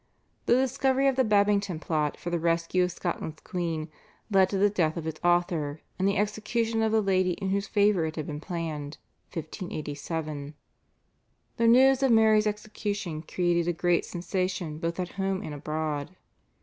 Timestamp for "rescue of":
2.39-2.91